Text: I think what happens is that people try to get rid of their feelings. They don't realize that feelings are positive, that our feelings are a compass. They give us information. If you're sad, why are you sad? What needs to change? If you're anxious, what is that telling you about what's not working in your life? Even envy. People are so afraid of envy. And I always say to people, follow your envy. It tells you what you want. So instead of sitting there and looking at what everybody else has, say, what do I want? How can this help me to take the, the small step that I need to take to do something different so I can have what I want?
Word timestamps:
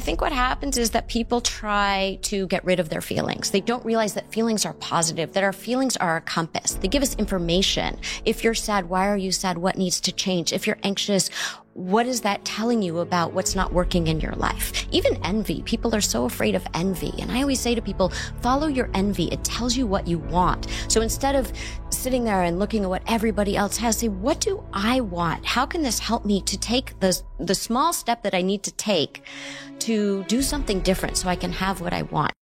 I 0.00 0.02
think 0.02 0.22
what 0.22 0.32
happens 0.32 0.78
is 0.78 0.92
that 0.92 1.08
people 1.08 1.42
try 1.42 2.18
to 2.22 2.46
get 2.46 2.64
rid 2.64 2.80
of 2.80 2.88
their 2.88 3.02
feelings. 3.02 3.50
They 3.50 3.60
don't 3.60 3.84
realize 3.84 4.14
that 4.14 4.32
feelings 4.32 4.64
are 4.64 4.72
positive, 4.72 5.34
that 5.34 5.44
our 5.44 5.52
feelings 5.52 5.94
are 5.98 6.16
a 6.16 6.22
compass. 6.22 6.72
They 6.72 6.88
give 6.88 7.02
us 7.02 7.14
information. 7.16 7.98
If 8.24 8.42
you're 8.42 8.54
sad, 8.54 8.88
why 8.88 9.08
are 9.08 9.16
you 9.18 9.30
sad? 9.30 9.58
What 9.58 9.76
needs 9.76 10.00
to 10.00 10.10
change? 10.10 10.54
If 10.54 10.66
you're 10.66 10.78
anxious, 10.84 11.28
what 11.74 12.06
is 12.06 12.22
that 12.22 12.46
telling 12.46 12.80
you 12.80 13.00
about 13.00 13.34
what's 13.34 13.54
not 13.54 13.74
working 13.74 14.06
in 14.06 14.20
your 14.20 14.32
life? 14.32 14.86
Even 14.90 15.22
envy. 15.22 15.60
People 15.62 15.94
are 15.94 16.00
so 16.00 16.24
afraid 16.24 16.54
of 16.54 16.66
envy. 16.72 17.12
And 17.20 17.30
I 17.30 17.42
always 17.42 17.60
say 17.60 17.74
to 17.74 17.82
people, 17.82 18.08
follow 18.40 18.68
your 18.68 18.88
envy. 18.94 19.26
It 19.26 19.44
tells 19.44 19.76
you 19.76 19.86
what 19.86 20.08
you 20.08 20.18
want. 20.18 20.66
So 20.88 21.02
instead 21.02 21.36
of 21.36 21.52
sitting 22.00 22.24
there 22.24 22.42
and 22.42 22.58
looking 22.58 22.84
at 22.84 22.88
what 22.88 23.02
everybody 23.06 23.56
else 23.56 23.76
has, 23.76 23.98
say, 23.98 24.08
what 24.08 24.40
do 24.40 24.64
I 24.72 25.00
want? 25.00 25.44
How 25.44 25.66
can 25.66 25.82
this 25.82 25.98
help 25.98 26.24
me 26.24 26.40
to 26.42 26.58
take 26.58 26.98
the, 27.00 27.20
the 27.38 27.54
small 27.54 27.92
step 27.92 28.22
that 28.22 28.34
I 28.34 28.40
need 28.40 28.62
to 28.62 28.72
take 28.72 29.22
to 29.80 30.24
do 30.24 30.40
something 30.40 30.80
different 30.80 31.18
so 31.18 31.28
I 31.28 31.36
can 31.36 31.52
have 31.52 31.82
what 31.82 31.92
I 31.92 32.02
want? 32.02 32.32